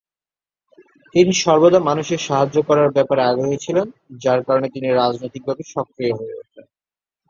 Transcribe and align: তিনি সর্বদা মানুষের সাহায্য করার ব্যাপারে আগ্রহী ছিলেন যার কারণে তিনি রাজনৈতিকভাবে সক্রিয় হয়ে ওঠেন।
তিনি 1.15 1.31
সর্বদা 1.43 1.79
মানুষের 1.89 2.19
সাহায্য 2.27 2.57
করার 2.67 2.89
ব্যাপারে 2.91 3.21
আগ্রহী 3.23 3.57
ছিলেন 3.57 3.87
যার 4.23 4.39
কারণে 4.47 4.67
তিনি 4.69 4.87
রাজনৈতিকভাবে 4.93 5.63
সক্রিয় 5.73 6.13
হয়ে 6.17 6.37
ওঠেন। 6.39 6.65